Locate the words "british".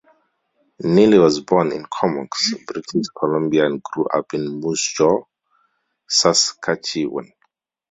2.65-3.05